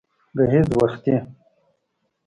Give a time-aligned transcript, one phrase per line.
[0.37, 1.15] گهيځ وختي